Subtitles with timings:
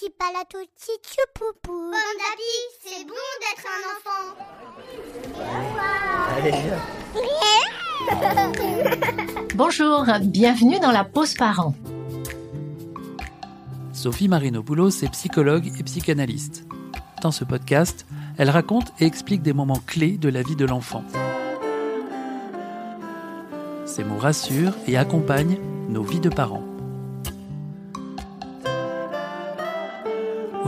[0.00, 0.92] petit palatotti
[1.34, 1.90] poupou.
[1.90, 2.52] Bon d'api,
[2.82, 4.24] c'est bon d'être un enfant.
[9.54, 11.74] Bonjour, bienvenue dans la pause parent.
[13.92, 16.64] Sophie Marinopoulos est psychologue et psychanalyste.
[17.22, 18.06] Dans ce podcast,
[18.38, 21.04] elle raconte et explique des moments clés de la vie de l'enfant.
[23.84, 25.58] Ces mots rassurent et accompagnent
[25.88, 26.69] nos vies de parents.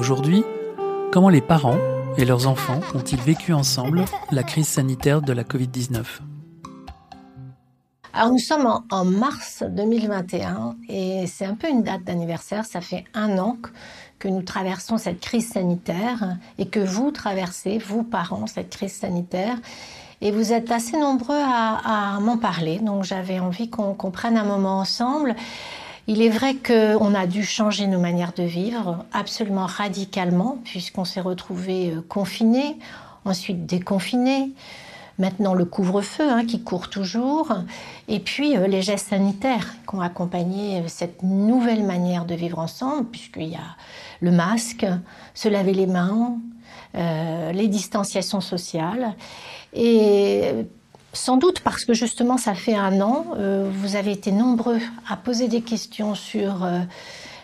[0.02, 0.42] Aujourd'hui,
[1.12, 1.78] comment les parents
[2.16, 6.02] et leurs enfants ont-ils vécu ensemble la crise sanitaire de la Covid-19?
[8.12, 12.64] Alors nous sommes en, mars 2021 et c'est un peu une date d'anniversaire.
[12.64, 13.58] Ça fait un an
[14.18, 19.56] que nous traversons cette crise sanitaire et que vous traversez, vous parents, cette crise sanitaire.
[20.20, 22.80] Et vous êtes assez nombreux à, m'en parler.
[22.80, 25.36] Donc j'avais envie qu'on prenne un moment ensemble.
[26.08, 31.20] Il est vrai qu'on a dû changer nos manières de vivre absolument radicalement puisqu'on s'est
[31.20, 32.76] retrouvés euh, confinés,
[33.24, 34.50] ensuite déconfinés.
[35.20, 37.52] Maintenant le couvre-feu hein, qui court toujours,
[38.08, 42.58] et puis euh, les gestes sanitaires qui ont accompagné euh, cette nouvelle manière de vivre
[42.58, 43.76] ensemble, puisqu'il y a
[44.20, 44.86] le masque,
[45.34, 46.36] se laver les mains,
[46.94, 49.14] les distanciations sociales.
[49.72, 50.66] Et
[51.12, 55.16] sans doute parce que justement ça fait un an, euh, vous avez été nombreux à
[55.16, 56.80] poser des questions sur euh,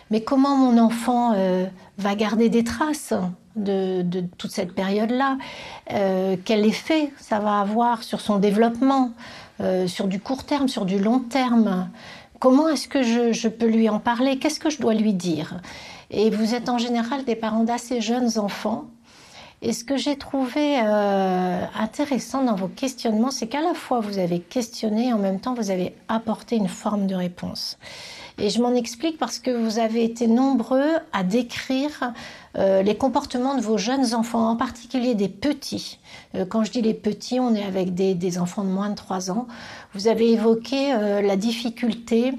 [0.09, 1.65] mais comment mon enfant euh,
[1.97, 3.13] va garder des traces
[3.55, 4.03] de,
[4.37, 5.37] toute cette période-là?
[6.45, 9.11] Quel effet ça va avoir sur son développement,
[9.85, 11.89] sur du court terme, sur du long terme?
[12.39, 14.39] Comment est-ce que je peux lui en parler?
[14.39, 15.59] Qu'est-ce que je dois lui dire?
[16.09, 18.85] Et vous êtes en général des parents d'assez jeunes enfants
[19.61, 24.17] et ce que j'ai trouvé euh, intéressant dans vos questionnements, c'est qu'à la fois vous
[24.17, 27.77] avez questionné et en même temps vous avez apporté une forme de réponse.
[28.37, 32.13] Et je m'en explique parce que vous avez été nombreux à décrire
[32.57, 35.99] euh, les comportements de vos jeunes enfants, en particulier des petits.
[36.35, 38.95] Euh, quand je dis les petits, on est avec des, des, enfants de moins de
[38.95, 39.45] 3 ans.
[39.93, 42.33] Vous avez évoqué la difficulté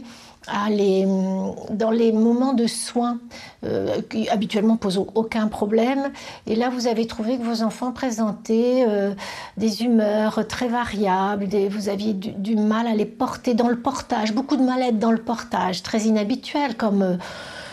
[0.46, 3.18] dans les moments de soins
[3.64, 6.10] euh, qui habituellement posent aucun problème.
[6.46, 9.12] Et là, vous avez trouvé que vos enfants présentaient euh,
[9.56, 14.56] des humeurs très variables, vous aviez du, mal à les porter dans le portage, beaucoup
[14.56, 17.02] de mal être dans le portage, très inhabituel comme...
[17.02, 17.16] Euh,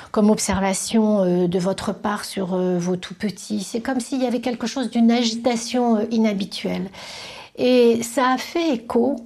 [0.10, 3.62] comme observation de votre part sur vos tout petits.
[3.62, 6.90] C'est comme s'il y avait quelque chose d'une agitation inhabituelle.
[7.58, 9.18] Et ça a fait écho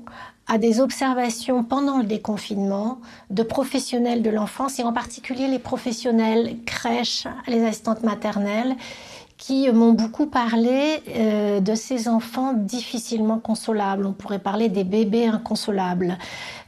[0.52, 6.58] à des observations pendant le déconfinement de professionnels de l'enfance et en particulier les professionnels
[6.66, 8.76] crèches, les assistantes maternelles
[9.38, 14.06] qui m'ont beaucoup parlé euh, de ces enfants difficilement consolables.
[14.06, 16.18] On pourrait parler des bébés inconsolables,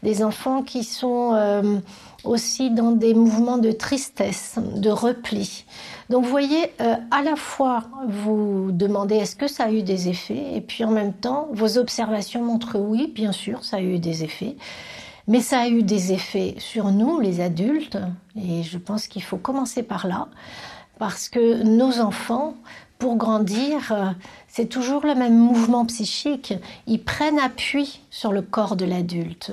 [0.02, 1.78] des enfants qui sont euh,
[2.24, 5.66] aussi dans des mouvements de tristesse, de repli.
[6.10, 10.10] Donc vous voyez, euh, à la fois vous demandez est-ce que ça a eu des
[10.10, 14.00] effets, et puis en même temps, vos observations montrent oui, bien sûr, ça a eu
[14.00, 14.56] des effets.
[15.28, 17.98] Mais ça a eu des effets sur nous, les adultes,
[18.36, 20.28] et je pense qu'il faut commencer par là,
[21.00, 22.56] parce que nos enfants,
[23.00, 24.06] pour grandir, euh,
[24.48, 26.54] c'est toujours le même mouvement psychique.
[26.88, 29.52] Ils prennent appui sur le corps de l'adulte.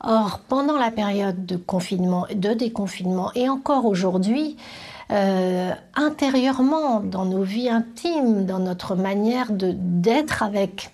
[0.00, 4.56] Or, pendant la période de confinement, de déconfinement, et encore aujourd'hui,
[5.12, 10.90] euh, intérieurement, dans nos vies intimes, dans notre manière d'être avec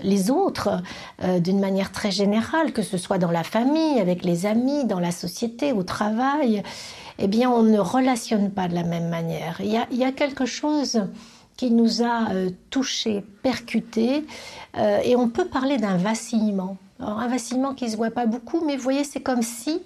[0.00, 0.80] les autres,
[1.24, 5.00] euh, d'une manière très générale, que ce soit dans la famille, avec les amis, dans
[5.00, 6.62] la société, au travail,
[7.18, 9.60] eh bien, on ne relationne pas de la même manière.
[9.60, 11.02] Il y a, quelque chose
[11.56, 14.24] qui nous a euh, touchés, percutés,
[15.02, 16.76] et on peut parler d'un vacillement.
[17.00, 19.82] un vacillement qui ne se voit pas beaucoup, mais vous voyez, c'est comme si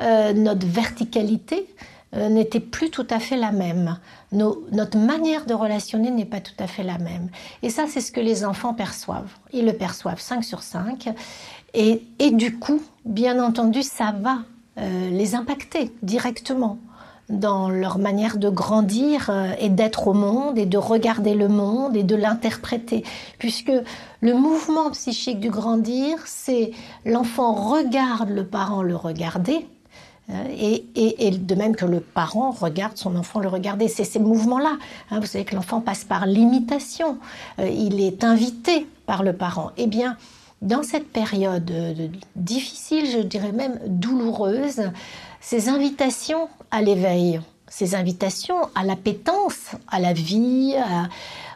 [0.00, 3.98] notre verticalité, euh, n'était plus tout à fait la même.
[4.32, 7.28] notre manière de relationner n'est pas tout à fait la même.
[7.62, 9.30] Et ça, c'est ce que les enfants perçoivent.
[9.52, 11.10] Ils le perçoivent 5 sur 5.
[11.74, 14.38] Et, du coup, bien entendu, ça va
[14.78, 16.78] euh, les impacter directement
[17.28, 21.96] dans leur manière de grandir euh, et d'être au monde et de regarder le monde
[21.96, 23.04] et de l'interpréter.
[23.38, 23.72] Puisque
[24.20, 26.72] le mouvement psychique du grandir, c'est
[27.04, 29.66] l'enfant regarde le parent le regarder,
[30.32, 33.88] Hein, et, de même que le parent regarde son enfant le regarder.
[33.88, 34.76] C'est ces mouvements-là.
[35.10, 35.20] Hein.
[35.20, 37.18] vous savez que l'enfant passe par l'imitation.
[37.58, 39.72] Euh, il est invité par le parent.
[39.76, 40.16] Eh bien,
[40.62, 41.72] dans cette période
[42.36, 44.82] difficile, je dirais même douloureuse,
[45.40, 50.74] ces invitations à l'éveil, ces invitations à l'appétence, à la vie,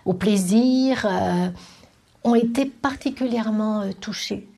[0.07, 1.49] au plaisir, euh,
[2.25, 4.49] ont été particulièrement euh, touchées.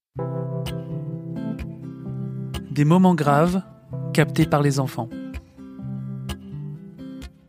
[2.71, 3.63] Des moments graves
[4.17, 5.11] capté par les enfants.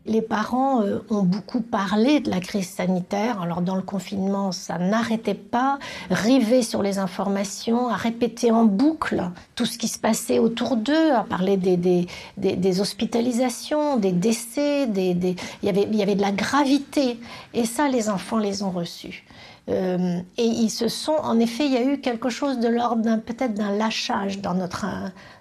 [0.04, 3.42] les parents euh, ont beaucoup parlé de la crise sanitaire.
[3.42, 5.78] Alors dans le confinement, ça n'arrêtait pas,
[6.10, 9.22] rivé sur les informations, à répéter en boucle
[9.54, 16.02] tout ce qui se passait autour d'eux, à parler des, hospitalisations, des décès, il y
[16.02, 17.18] avait de la gravité.
[17.52, 19.24] Et ça, les enfants les ont reçus.
[19.68, 23.18] Euh, et ils se sont, en effet, il y a eu quelque chose de l'ordre
[23.18, 24.86] peut-être d'un lâchage dans notre,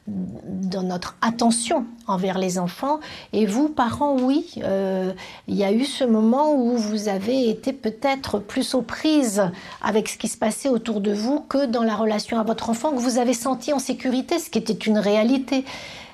[0.08, 3.00] dans notre attention envers les enfants.
[3.32, 5.14] Et vous, parents, oui, euh,
[5.48, 9.44] il y a eu ce moment où vous avez été peut-être plus aux prises
[9.82, 12.92] avec ce qui se passait autour de vous que dans la relation à votre enfant,
[12.92, 15.64] que vous avez senti en sécurité, ce qui était une réalité.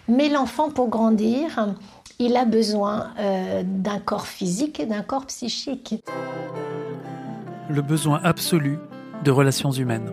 [0.07, 1.73] Mais l'enfant, pour grandir,
[2.19, 5.95] il a besoin euh, d'un corps physique et d'un corps psychique
[7.69, 8.79] le besoin absolu
[9.23, 10.11] de relations humaines.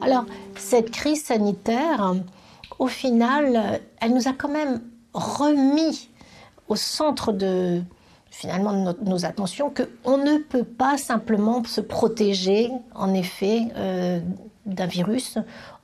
[0.00, 0.24] Alors,
[0.56, 2.14] cette crise sanitaire,
[2.78, 4.80] au final, elle nous a quand même
[5.12, 6.08] remis
[6.68, 7.82] au centre de
[8.30, 14.20] finalement de nos attentions qu'on ne peut pas simplement se protéger, en effet, euh,
[14.66, 15.36] d'un virus.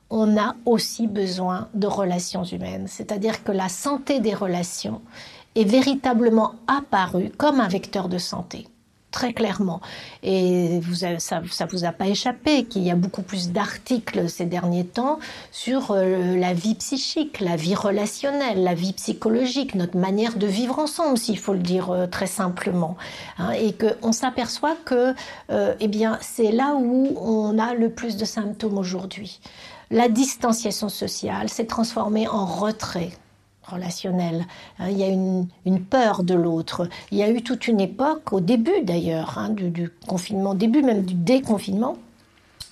[0.09, 2.87] On a aussi besoin de relations humaines.
[2.87, 5.01] C'est-à-dire que la santé des relations
[5.55, 8.67] est véritablement apparue comme un vecteur de santé
[9.11, 9.81] très clairement.
[10.23, 14.45] Et vous ça ne vous a pas échappé qu'il y a beaucoup plus d'articles ces
[14.45, 15.19] derniers temps
[15.51, 20.79] sur euh, la vie psychique, la vie relationnelle, la vie psychologique, notre manière de vivre
[20.79, 22.97] ensemble, s'il faut le dire euh, très simplement.
[23.37, 25.13] Hein, et qu'on s'aperçoit que
[25.49, 29.39] euh, eh bien, c'est là où on a le plus de symptômes aujourd'hui.
[29.89, 33.11] La distanciation sociale s'est transformée en retrait
[33.67, 34.45] relationnel.
[34.79, 35.47] Hein, il y a une,
[35.89, 36.87] peur de l'autre.
[37.11, 41.03] Il y a eu toute une époque, au début d'ailleurs, hein, du, confinement, début même
[41.03, 41.97] du déconfinement,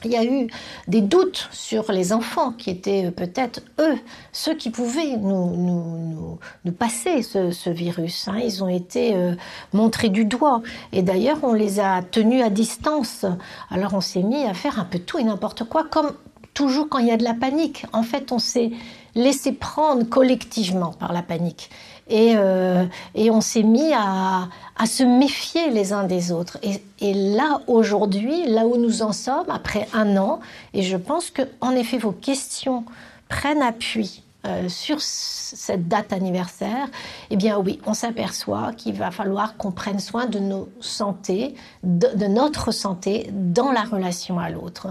[0.03, 0.47] il y a eu
[0.87, 3.97] des doutes sur les enfants qui étaient euh, peut-être eux,
[4.31, 8.27] ceux qui pouvaient nous, nous, nous, passer ce, virus.
[8.27, 8.39] Hein.
[8.43, 9.33] Ils ont été euh,
[9.73, 10.61] montrés du doigt.
[10.91, 13.25] Et d'ailleurs, on les a tenus à distance.
[13.69, 16.11] Alors on s'est mis à faire un peu tout et n'importe quoi, comme
[16.53, 17.85] toujours quand il y a de la panique.
[17.93, 18.71] En fait, on s'est
[19.15, 21.69] laissé prendre collectivement par la panique.
[22.07, 22.85] Et, euh,
[23.15, 24.47] et on s'est mis à,
[24.77, 26.59] à, se méfier les uns des autres.
[27.01, 30.39] Et, là, aujourd'hui, là où nous en sommes, après un an,
[30.73, 32.85] et je pense que, en effet, vos questions
[33.27, 36.87] prennent appui euh, sur cette date anniversaire,
[37.31, 42.27] eh bien oui, on s'aperçoit qu'il va falloir qu'on prenne soin de nos santé, de
[42.27, 44.89] notre santé dans la relation à l'autre.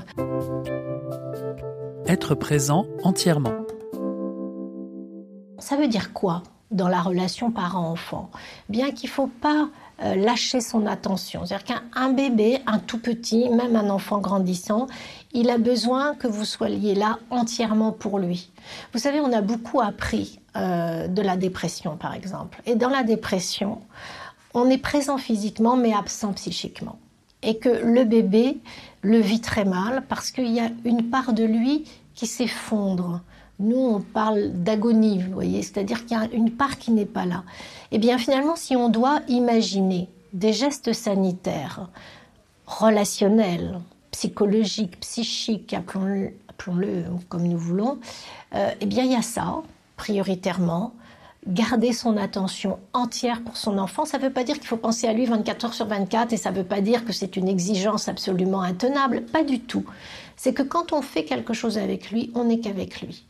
[2.06, 3.63] Être présent entièrement.
[5.58, 8.30] Ça veut dire quoi dans la relation parent-enfant?
[8.68, 9.68] Bien qu'il ne faut pas
[10.02, 11.46] euh, lâcher son attention.
[11.46, 14.88] C'est-à-dire qu'un bébé, un tout petit, même un enfant grandissant,
[15.32, 18.50] il a besoin que vous soyez là entièrement pour lui.
[18.92, 22.60] Vous savez, on a beaucoup appris euh, de la dépression, par exemple.
[22.66, 23.80] Et dans la dépression,
[24.52, 26.98] on est présent physiquement mais absent psychiquement.
[27.42, 28.58] Et que le bébé
[29.02, 31.84] le vit très mal parce qu'il y a une part de lui
[32.14, 33.20] qui s'effondre.
[33.60, 37.24] Nous, on parle d'agonie, vous voyez, c'est-à-dire qu'il y a une part qui n'est pas
[37.24, 37.44] là.
[37.92, 41.88] Eh bien, finalement, si on doit imaginer des gestes sanitaires,
[42.66, 43.80] relationnels,
[44.10, 47.98] psychologiques, psychiques, appelons-le comme nous voulons,
[48.54, 49.62] euh, eh bien, il y a ça,
[49.96, 50.92] prioritairement.
[51.46, 55.06] Garder son attention entière pour son enfant, ça ne veut pas dire qu'il faut penser
[55.06, 57.48] à lui 24 heures sur 24 et ça ne veut pas dire que c'est une
[57.48, 59.84] exigence absolument intenable, pas du tout.
[60.36, 63.24] C'est que quand on fait quelque chose avec lui, on n'est qu'avec lui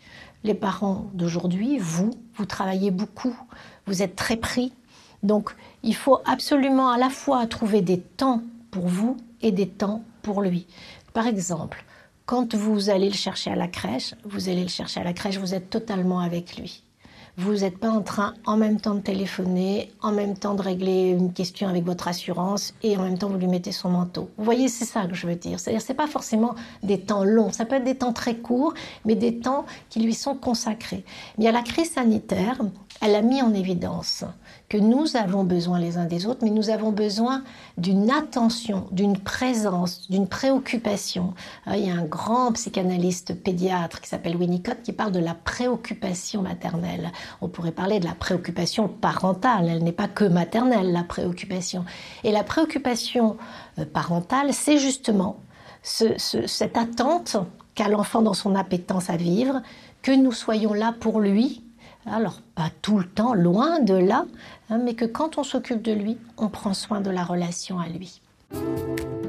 [0.44, 3.34] les parents d'aujourd'hui, vous, vous travaillez beaucoup,
[3.86, 4.72] vous êtes très pris.
[5.22, 10.04] Donc, il faut absolument à la fois trouver des temps pour vous et des temps
[10.22, 10.66] pour lui.
[11.14, 11.84] Par exemple,
[12.26, 15.38] quand vous allez le chercher à la crèche, vous allez le chercher à la crèche,
[15.38, 16.82] vous êtes totalement avec lui.
[17.36, 21.08] Vous n'êtes pas en train en même temps de téléphoner, en même temps de régler
[21.10, 24.30] une question avec votre assurance et en même temps vous lui mettez son manteau.
[24.38, 25.58] Vous voyez, c'est ça que je veux dire.
[25.58, 27.50] C'est-à-dire, c'est pas forcément des temps longs.
[27.50, 28.72] Ça peut être des temps très courts,
[29.04, 31.04] mais des temps qui lui sont consacrés.
[31.36, 32.60] Mais a la crise sanitaire,
[33.04, 34.24] elle a mis en évidence
[34.70, 37.44] que nous avons besoin les uns des autres, mais nous avons besoin
[37.76, 41.34] d'une attention, d'une présence, d'une préoccupation.
[41.66, 45.34] Euh, il y a un grand psychanalyste pédiatre qui s'appelle Winnicott qui parle de la
[45.34, 47.12] préoccupation maternelle.
[47.42, 51.84] On pourrait parler de la préoccupation parentale, elle n'est pas que maternelle, la préoccupation.
[52.24, 53.36] Et la préoccupation
[53.78, 55.36] euh, parentale, c'est justement
[55.82, 57.36] cette attente
[57.74, 59.60] qu'a l'enfant dans son appétence à vivre,
[60.00, 61.62] que nous soyons là pour lui,
[62.06, 64.26] alors, pas tout le temps, loin de là,
[64.68, 67.88] hein, mais que quand on s'occupe de lui, on prend soin de la relation à
[67.88, 68.20] lui.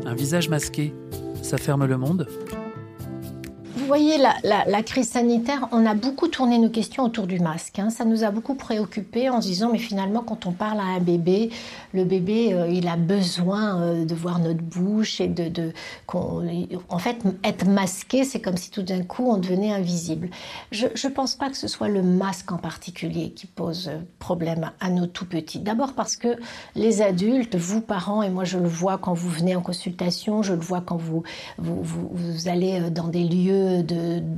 [0.05, 0.93] Un visage masqué,
[1.41, 2.27] ça ferme le monde?
[3.75, 7.79] Vous voyez, la, crise sanitaire, on a beaucoup tourné nos questions autour du masque.
[7.79, 7.89] Hein.
[7.89, 10.99] Ça nous a beaucoup préoccupés en se disant, mais finalement, quand on parle à un
[10.99, 11.49] bébé,
[11.93, 15.73] le bébé, euh, il a besoin euh, de voir notre bouche et de...
[16.13, 20.29] en fait, être masqué, c'est comme si tout d'un coup, on devenait invisible.
[20.71, 24.89] Je ne pense pas que ce soit le masque en particulier qui pose problème à
[24.89, 25.59] nos tout petits.
[25.59, 26.37] D'abord parce que
[26.75, 30.53] les adultes, vous parents, et moi je le vois quand vous venez en consultation, je
[30.53, 31.23] le vois quand vous,
[31.57, 33.64] vous, allez euh, dans des lieux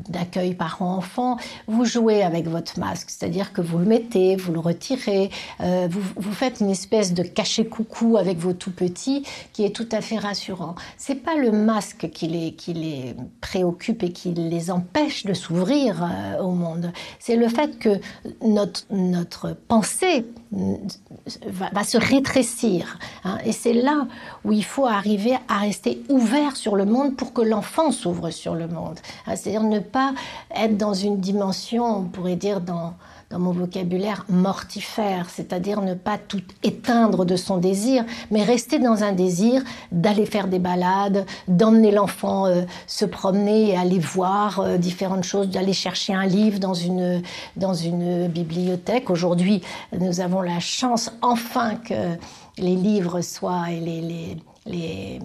[0.10, 5.30] d'accueil parents-enfants, vous jouez avec votre masque, c'est-à-dire que vous le mettez, vous le retirez,
[5.62, 9.76] euh, vous, vous, faites une espèce de cachet coucou avec vos tout petits qui est
[9.76, 10.76] tout à fait rassurant.
[10.98, 16.04] C'est pas le masque qui les, qui les préoccupe et qui les empêche de s'ouvrir
[16.04, 18.00] euh, au monde, c'est le fait que
[18.42, 23.00] notre, notre pensée va, se rétrécir.
[23.24, 23.38] Hein.
[23.46, 24.08] et c'est là
[24.44, 28.56] où il faut arriver à rester ouvert sur le monde pour que l'enfant s'ouvre sur
[28.56, 29.00] le monde.
[29.26, 29.36] Hein.
[29.36, 30.14] C'est-à-dire ne pas
[30.56, 32.94] être dans une dimension, on pourrait dire dans
[33.30, 39.04] dans mon vocabulaire, mortifère, c'est-à-dire ne pas tout éteindre de son désir, mais rester dans
[39.04, 44.78] un désir d'aller faire des balades, d'emmener l'enfant euh, se promener et aller voir euh,
[44.78, 47.22] différentes choses, d'aller chercher un livre dans une,
[47.58, 49.10] dans une bibliothèque.
[49.10, 49.62] Aujourd'hui,
[50.00, 52.16] nous avons la chance enfin que
[52.58, 55.20] les livres soient et les les,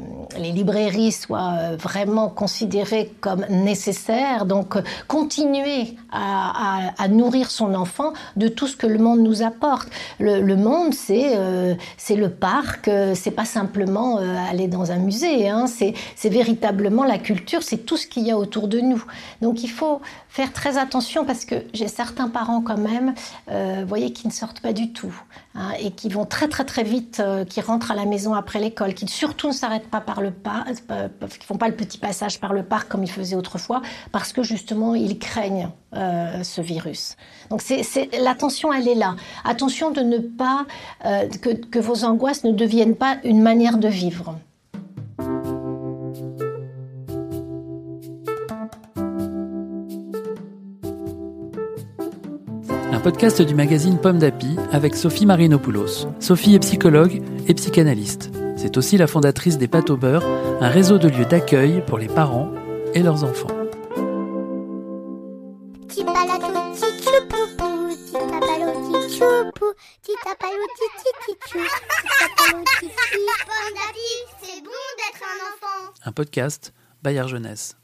[0.52, 4.46] librairies soient euh, vraiment considérées comme nécessaires.
[4.46, 9.88] Donc, euh, continuer à, nourrir son enfant de tout ce que le monde nous apporte.
[10.18, 15.66] Le, monde, c'est euh, c'est le parc, c'est pas simplement aller dans un musée, hein.
[15.66, 19.02] c'est véritablement la culture, c'est tout ce qu'il y a autour de nous.
[19.40, 23.14] Donc, il faut faire très attention parce que j'ai certains parents quand même,
[23.48, 25.14] vous voyez, qui ne sortent pas du tout
[25.54, 28.94] hein, et qui vont très très très vite, qui rentrent à la maison après l'école,
[28.94, 31.08] qui surtout surtout ne s'arrêtent pas par le parc, euh,
[31.40, 33.80] qui font pas le petit passage par le parc comme ils faisaient autrefois,
[34.10, 37.16] parce que justement ils craignent euh, ce virus.
[37.48, 39.16] Donc c'est, l'attention, elle est là.
[39.44, 40.66] Attention de ne pas
[41.06, 44.36] euh, que, que vos angoisses ne deviennent pas une manière de vivre.
[53.02, 56.06] Podcast du magazine Pomme d'Api avec Sophie Marinopoulos.
[56.20, 58.30] Sophie est psychologue et psychanalyste.
[58.56, 60.24] C'est aussi la fondatrice des Pâtes au beurre,
[60.60, 62.52] un réseau de lieux d'accueil pour les parents
[62.94, 63.48] et leurs enfants.
[76.04, 77.76] Un podcast Bayard Jeunesse.